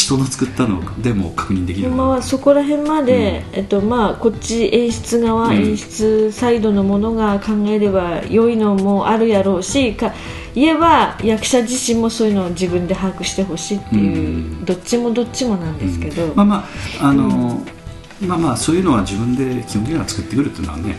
[0.09, 5.55] 人の作ったのでも確認できるまはそこら辺まで、えっとまあ、こっち演出側、うん。
[5.55, 10.13] 演出サイドのものが考えれば良いのもあるやろうしか
[10.55, 14.65] 言えば役者自身もそういうのを自分で把握してほしいっていう、うん。
[14.65, 16.55] どっちもどっちもなんですけど、まあま
[17.01, 17.61] ああの、
[18.19, 20.95] まあまあそういうのは自分で基本的には作ってくるっていうのはね、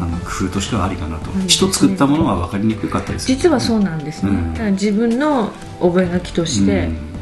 [0.00, 4.52] あの工夫としてはありかなと、うん人作ったものは分かりにくかったです実はそうなんですね、うん。
[4.54, 5.50] だから自分の
[5.80, 7.13] 覚書きとして、うん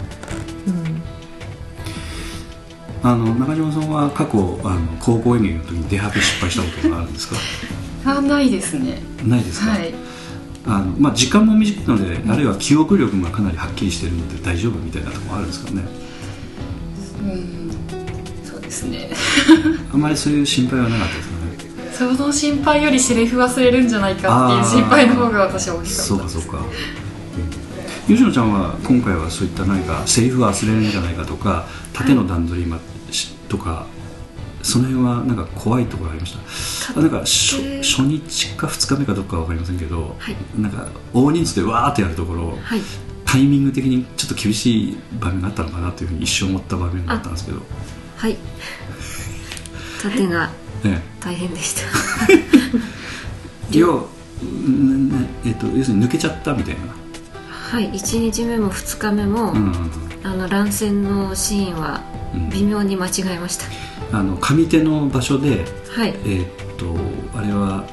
[3.05, 7.37] あの中島さんは過去あの高校演劇の時に出はけ失敗したことがあるんですか？
[8.19, 9.03] あないですね。
[9.25, 9.95] ないですか、はい。
[10.67, 15.83] あのまあ、時間も短いので、あるいは記憶力がかなりはっきりしてるので大丈夫みたいなところあるんですかね？
[17.23, 17.71] うん
[18.45, 19.11] そうですね。
[19.93, 22.15] あんまりそういう心配はなかったですかね？
[22.17, 25.97] その心配よりセリフ忘れるんじゃないかっていう心配の方が私は大きかった。
[25.97, 26.59] ですそうかそうか。
[28.07, 32.67] 吉野ちゃんは今回はそういった何かセリフ忘れるんじゃないかとか縦の段取り
[33.49, 33.87] とか
[34.63, 36.37] その辺はなんか怖いところありまし
[36.87, 36.99] た？
[36.99, 40.37] あなんか初初日か2日目かどっかわかりませんけど、はい。
[40.57, 42.81] なんか大人数でわーってやるところはい。
[43.25, 47.63] タイミング的にちょっと厳しい場面があったのかなというふうに一瞬思った場面があったんですけど、
[48.17, 48.37] はい。
[50.03, 50.51] 盾が
[50.85, 51.83] ね、大変でした。
[55.45, 56.81] えっと要するに抜けちゃったみたいな、
[57.73, 59.73] はい1日目も2日目も、うん、
[60.23, 62.03] あの乱戦のシーンは
[62.35, 62.51] うん。
[62.51, 63.65] 微妙に間違えました、
[64.19, 66.11] あの上手の場所ではい。
[66.11, 66.95] えーっと
[67.35, 67.87] あれは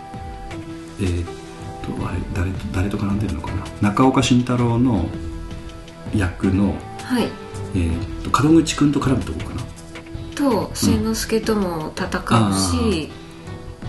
[1.00, 1.26] えーっ
[1.98, 3.64] とあれ誰と誰と絡んでるのかな？
[3.82, 5.06] 中岡慎太郎の
[6.14, 7.30] 役の、はい。
[7.74, 9.62] えーっと門口君と絡むとこかな？
[10.36, 13.10] と千之助とも戦うし、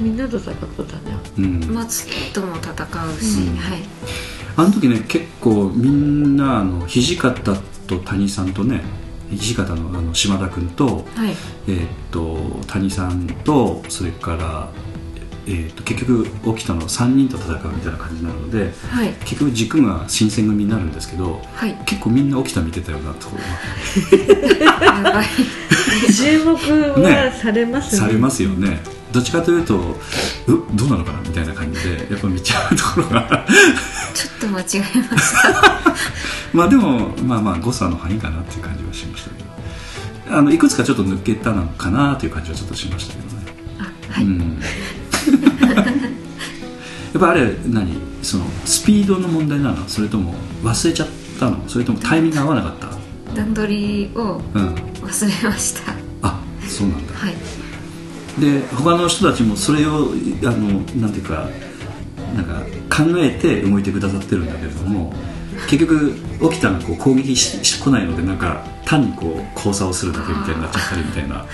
[0.01, 3.57] みんなと戦ったねうん、松とも戦うし、うん。
[3.57, 3.83] はい
[4.61, 7.55] あの時ね結構みんなあの土方
[7.87, 8.83] と谷さんとね
[9.33, 11.35] 土方のあの島田君と,、はい。
[11.69, 14.69] えーっと谷さんとそれから、
[15.47, 19.09] えーっと結局起きたのは3人と戦うみたいな感じなのではい。
[19.25, 21.75] 結局軸が新選組になるんですけどはい。
[21.87, 23.29] 結構みんな起きた見てたようなと
[26.13, 26.55] 注目
[27.03, 28.01] はされますね。
[28.01, 28.81] されますよね
[29.13, 29.97] どっちかというとう
[30.75, 33.47] どうなのかなみたいな感じでやっぱ見ちゃうところが。
[34.15, 35.83] ちょっと間違えました。
[36.55, 40.37] まあでもまあまあ誤差の範囲かなっていう感じはしましたけど。
[40.39, 43.43] あのいくつかちょっと抜けたのかなという感じはちょっとしましたけどね。
[43.81, 44.61] あはい、うん。
[47.13, 47.99] やっぱあれ何？
[48.23, 49.89] そのスピードの問題なの？
[49.89, 51.09] それとも忘れちゃっ
[51.41, 51.59] たの？
[51.67, 52.89] それともタイミング合わなかった？
[53.35, 54.75] 段取りをうん。
[55.03, 55.93] 忘れました。
[56.23, 57.15] あそうなんだ。
[57.15, 57.35] はい
[58.39, 60.13] で他の人たちもそれを
[60.45, 61.49] あのなんていうか
[62.35, 62.63] なんか
[62.95, 65.13] 考えて動いてくださってるんだけれども
[65.69, 66.15] 結局
[66.51, 71.47] 起きたらこう攻撃ししこないのでなんか単にこう交差をするだけみたいになっちゃったりみたいな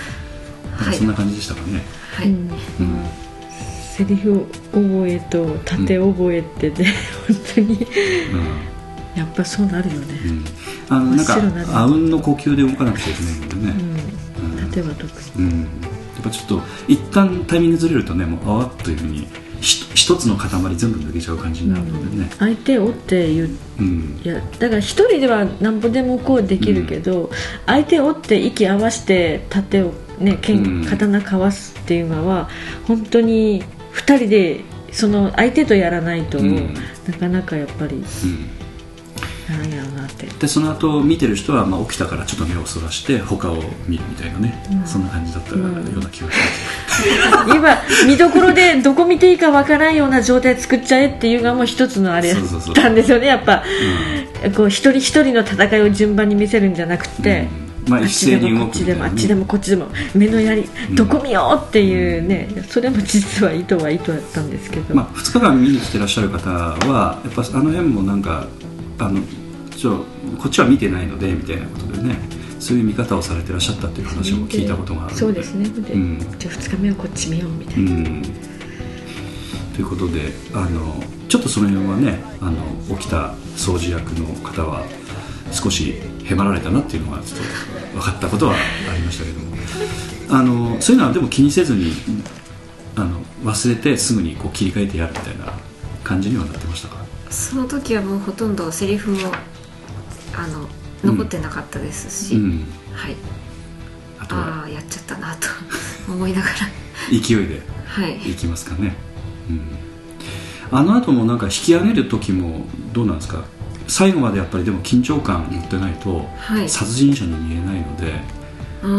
[0.77, 1.83] なんかそんな感じでしたかね、
[2.23, 2.85] うん。
[2.85, 3.05] うん。
[3.95, 6.93] セリフ覚えと縦覚えってね、
[7.27, 7.87] 本当に。
[9.15, 10.29] やっぱそうなるよね、うん。
[10.29, 10.45] うん、
[10.89, 13.75] あのなんかあうんの呼吸で動かなくちゃいけないのでね、
[14.39, 15.47] うん、縦は特に。
[15.47, 15.67] うん、
[16.27, 19.27] ぱちょっと一旦タイミングずれるとねもうあわっというふうに
[19.61, 23.49] ひ一つの塊全部抜けちゃう感じになるのでね、相手をって言う
[23.79, 24.21] うん。
[24.23, 27.31] いやだから一人ではなんぼでもこうできるけど、
[27.65, 30.37] 相手をって息合わせて盾をねうん。
[30.37, 32.49] 剣刀かわすっていうのは
[32.87, 36.73] 本当に二人でその相手とやらないと、うん。
[37.07, 38.56] なかなかやっぱりうん
[39.53, 40.27] なんやろうなって。
[40.27, 47.77] でその後見てる人はまあ起きたからちょっと目をそらして他を見るみたいなね、そんな感じだったような気がします、今
[48.07, 52.43] 見どころでどこ見ていいかわからんような状態作っちゃえっていうのがもう一つのあれだっ
[52.73, 53.63] たんですよねやっぱ、
[54.55, 57.67] こう一人一人の戦いを順番に見せるんじゃなくて、うん。
[57.89, 59.09] まあ一斉に動もこっちでくみたいなね。
[59.09, 68.47] もあっちでもこっちでも目のやりどこ見ようっていうね、それも実は意図は意図だったんですけど、まあ、2日間見に来てらっしゃる方はやっぱあの辺もなんか
[68.99, 69.21] あの
[69.75, 70.05] ちょ
[70.39, 72.17] こっちは見てないのでみたいなことでね
[72.59, 75.69] そういう見方をされてらっしゃったっていう話も聞いたことがあるそうですね。
[75.69, 76.19] で、うん。
[76.39, 78.21] じゃあ2日目はこっち見ようみたいな、うん。
[79.75, 84.83] ということであのちょっとその辺はねあの起きた掃除役の方は
[85.51, 85.93] 少し
[86.25, 87.39] へばられたなっていうのがちょっ
[87.93, 89.57] と分かったことはありましたけども。
[90.29, 91.93] あのそういうのはでも気にせずに
[92.95, 95.53] あの忘れてすぐにこう切り替えてやるみたいな
[96.03, 96.96] 感じにはなってましたか？
[97.29, 99.19] その時はもうほとんどセリフも
[100.35, 100.67] あの
[101.03, 102.65] 残ってなかったですし、うん。
[102.93, 103.15] はい。
[104.19, 104.41] あとは？
[104.41, 105.47] ああやっちゃったなと
[106.11, 106.55] 思いながら。
[107.11, 107.61] 勢いで。
[107.85, 108.31] はい。
[108.31, 108.95] いきますかね、
[109.49, 109.61] うん、
[110.77, 113.43] あの後もなんか引き上げる時もどうなんですか？
[113.87, 116.69] 最後までやっぱりでも緊張感持ってないとはい。
[116.69, 118.19] 殺人者に見えないので、
[118.83, 118.89] あう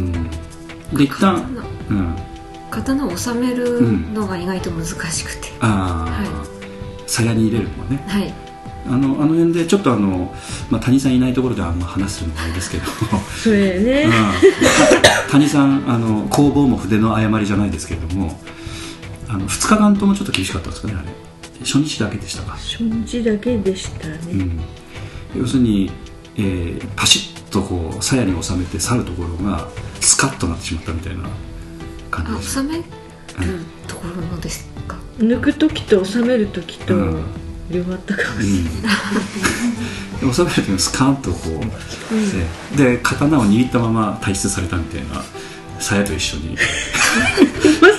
[0.00, 0.30] ん、
[0.96, 1.34] で一刀。
[1.34, 2.16] 旦、うん、
[2.70, 3.82] 刀を収める
[4.14, 6.57] のが意外と難しくて、ああ、は
[7.08, 8.04] 鞘に入れるのはね。
[8.06, 8.32] はい。
[8.86, 10.34] あのあの辺でちょっとあの、
[10.70, 12.84] まあ、谷さんいないところであんま話するのもあれですけど、
[13.42, 18.40] それね、うん、谷さんあの工房も筆の誤りじゃないですけれども
[19.28, 21.08] あの2日間ともちょっと厳しかったんですかねあれ。
[21.60, 22.52] 初日だけでしたか。
[22.52, 24.60] 初日だけでしたね、うん、
[25.40, 25.90] 要するに、
[26.36, 29.68] えーパシッとこう鞘に収めて去るところが
[30.00, 31.28] スカッとなってしまったみたいな
[32.10, 32.54] 感じあです。
[32.54, 32.84] 収める
[33.86, 34.77] ところのですか、
[35.18, 37.24] 抜く時と収める時とうん。
[37.70, 38.90] 両方あったかもしれな
[40.22, 41.36] い、うん、収める時にスカーンとこ
[42.76, 45.22] う、でで刀を握ったまま退出されたみたいな
[45.78, 46.56] 鞘と一緒に。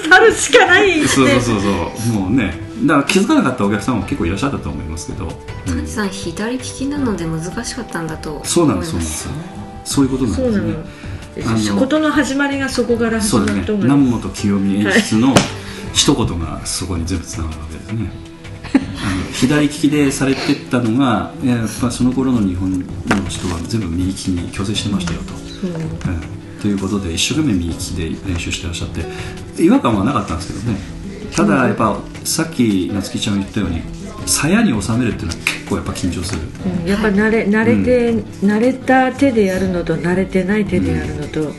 [0.10, 1.08] 去るしかないって。
[1.08, 1.70] そうそうそうそ
[2.10, 2.14] う。
[2.14, 9.28] もうねだから気づかなかったお客さんも結構いらっしゃったと思いますけど、うん谷さん左利きなので難しかったんだと思いますそうなんですそうなんです。
[9.28, 9.34] よ
[9.86, 11.74] そういうことなんそうなですねの。
[11.74, 15.36] あの事の始まりがそこから始そうだねまったのが南本清美演出の
[15.94, 18.12] 一言がそこに全部つながるわけですね。
[19.34, 22.78] 左利きでされてったのがいややっぱその頃の日本の
[23.30, 25.72] 人は全部右利きに強制してましたよと、そう。
[25.72, 30.80] うんということで一生懸命右利きで練習してらっしゃって違和感はなかったんですけどね。
[31.34, 33.82] ただやっぱさっき夏希ちゃんが言ったように
[34.26, 36.42] 鞘に収めるっていうのは結構やっぱ緊張する。
[36.82, 38.14] うんやっぱ慣れ慣れて、
[38.46, 41.54] 慣れた手でやるのと慣れてない手でやるのと、あ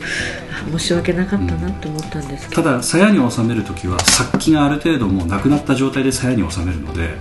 [0.69, 7.15] 申し訳なかったなと思ったんですけど、ただ鞘に収める時は殺気がある程度もうなくなった状態で鞘に収めるので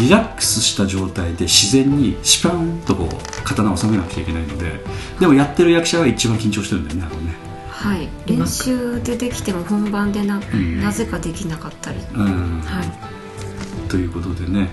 [0.00, 4.80] リラックスした状態で自然にシパンとこう刀を収めなくちゃいけないので
[5.18, 7.48] でもやってる役者が一番緊張してるんだよねあのね。
[7.78, 8.08] はい。
[8.26, 10.80] 練習でできても本番でな,、ん。
[10.80, 12.60] なぜかできなかったり、うん。
[12.60, 13.88] はい。
[13.88, 14.68] ということでね、うん、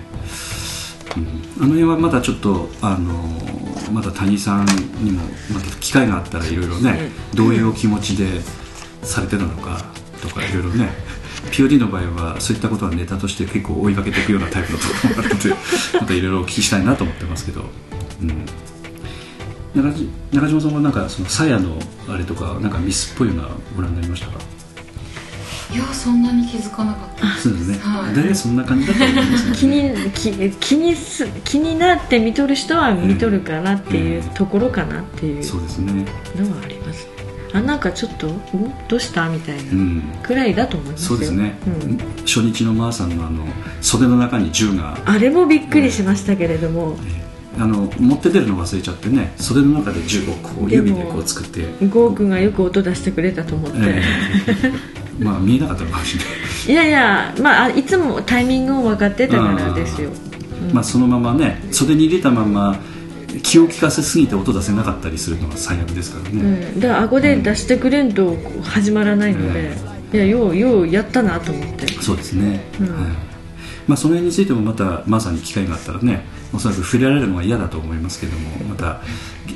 [1.58, 3.12] あの辺はまだちょっとあの
[3.92, 4.66] まだ谷さん
[5.02, 8.40] にもまた機会があったらいろいろねどういうお気持ちで
[9.02, 9.84] されてたのか
[10.20, 10.90] とかいろいろね
[11.50, 12.02] POD の場合
[12.32, 15.50] はそういったことはネタとして結構追いかけていくようなタイプだと思うので
[16.00, 17.64] またいろいろお聞きしたいなと思ってますけど、
[18.22, 24.38] うん、中じ中島さんはなんかその鞘のあれとかなんかミスっぽいのはご覧になりましたか？
[25.74, 27.26] いやそんなに気づかなかった。
[27.38, 28.14] そうですね、はい。
[28.14, 29.52] 大体そんな感じだと思います？
[29.52, 36.06] 気ねに気気にす気になって見とる人は見とるかなっていううんところかなっていうそうですね。
[36.36, 37.08] のはあります
[37.52, 38.40] あなんかちょっとん
[38.88, 40.02] どうしたみたいなうん。
[40.22, 41.08] くらいだと思いますよ。
[41.08, 41.98] そうですね、うん。
[42.24, 43.44] 初日のマーさんのあの
[43.80, 44.98] 袖の中に銃が。
[45.04, 46.96] あれもびっくりしましたけれども、
[47.58, 54.02] あの持って出るの忘れちゃってね袖の中で銃をこう指でこう作って、ゴーくんがよく音出してくれたと思って、え
[54.62, 56.34] えまあ見えなかったのかもしれない。
[56.68, 60.10] いやいやまああいつもタイミングを分かってたからですよ。
[60.72, 62.76] まあ、そのままね袖に入れたまま
[63.42, 69.76] 気を利かせすぎて音出せなかったりするのが最悪ですからうね、ん、だから顎で出してくれんと始まらないので、
[70.12, 71.86] いやようようやったなと思って。
[72.02, 72.88] そうですね、うん。
[72.88, 73.26] はい。
[73.86, 79.00] まあ、その辺についてもまたまさに機会があったらねおそらく触れられるのは嫌だと思いますけどもまた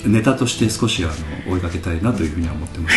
[0.07, 1.09] ネタとして少しあ
[1.47, 2.97] の追いかけたいなというふうには思ってます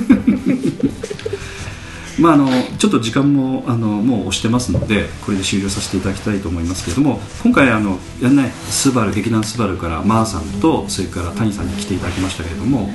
[2.18, 2.48] まああの
[2.78, 12.88] ちょっと時間もあのもう押してますのでこれで終了させていただきたいと思いますけれども今回あのやんないスバル劇団スバルからマーさんとそれから谷さんに来ていただきましたけれども、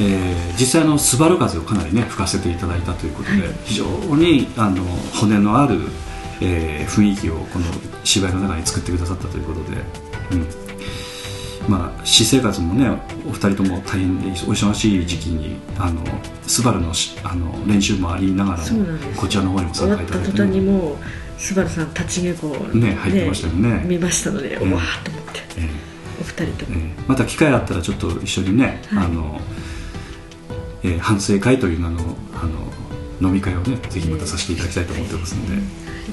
[0.00, 3.86] えー実際あのスバル風をかなりね吹かせていただいたということで、非常
[4.16, 4.84] にあの
[5.18, 5.80] 骨のある、
[6.40, 7.64] えー雰囲気をこの
[8.04, 9.78] 芝居の中に作ってくださったということで、
[10.32, 10.61] うん
[11.68, 12.88] まあ、私生活もね
[13.26, 16.02] お二人とも大変でお忙しい時期にあの
[16.46, 18.58] スバルのしあの練習もありながら
[19.16, 20.96] こちらの方にも参加いただいて、端にもう
[21.38, 23.84] スバルさん立ち稽古をね入ってましたよね。
[23.86, 25.68] 見ましたので、うんうわーっと思ってえ
[26.20, 26.94] お二人とも、ええ。
[26.98, 29.04] えまた機会あったらちょっと一緒にね、はい。
[29.06, 29.40] あの
[30.82, 31.98] えー反省会という名の
[32.34, 32.46] あ
[33.22, 35.62] の飲み会をねぜひまたさせていただきたいと思ってますので、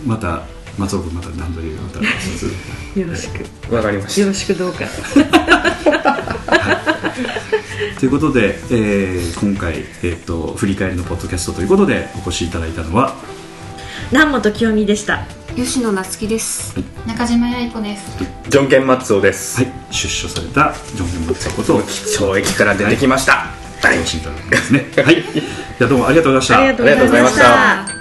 [0.05, 0.43] また
[0.79, 3.75] 松尾君また段取りをまたよろしく。
[3.75, 4.85] わかりましよろしくどうか。
[7.99, 13.13] ということで、えー今回、えー、と振り返りのポッドキャストということでお越しいただいたのは
[14.11, 15.25] 南本清美でした。
[15.55, 16.75] 吉野夏樹です。
[17.05, 18.17] 中島八重子です。
[18.43, 23.33] たジョンケン・マッツォです、はい、出所されたジョン・ゲンマッツァこと懲役から出てきました。
[23.33, 24.85] はい、お越しいただきますね。
[25.03, 25.15] はい。
[25.15, 26.59] じゃあどうもありがとうございました。
[26.59, 27.98] ありがとうございました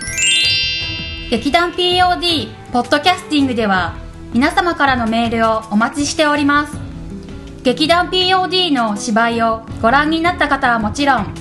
[1.30, 3.98] 劇団 POD ポッドキャスティングでは
[4.32, 6.78] 皆様からのメールをお待ちしております。
[7.62, 11.34] 劇団 POD の芝居をご覧になった方はもちろん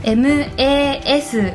[0.02, 1.54] master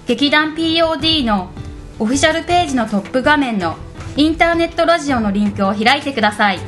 [0.06, 1.50] 劇団 POD の
[1.98, 3.76] オフィシャルページのトップ画面の
[4.16, 6.60] インターネットラジオのリンクを開いてください。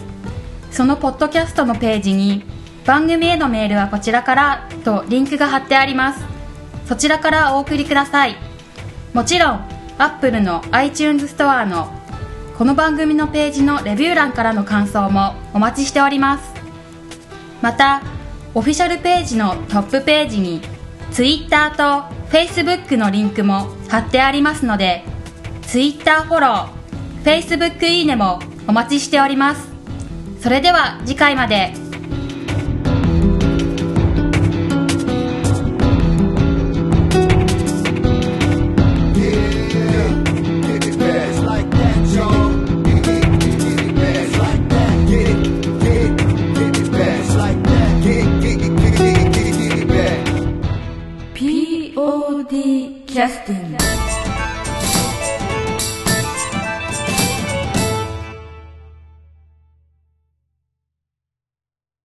[0.72, 2.42] そのポッドキャストのページに
[2.84, 6.24] 番組へのメールはこちらからとリンクが貼ってあります。
[6.86, 8.34] そちらからお送りください。
[9.14, 9.65] もちろん
[9.98, 11.88] Apple の iTunes ストアの
[12.58, 16.52] この番組のページのレビュー欄からの感想もお待ちしております。
[17.62, 18.02] また
[18.54, 20.60] オフィシャルページのトップページに
[21.12, 25.02] Twitter と Facebook のリンクも貼ってありますので
[25.62, 28.38] Twitter フォロー Facebook いいねも
[28.68, 29.68] お待ちしております。
[30.42, 31.85] それでは次回まで。